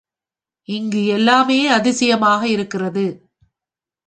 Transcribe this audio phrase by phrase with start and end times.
[0.67, 3.05] இங்கு எல்லாமே அதிசயமாக இருக்கிறது.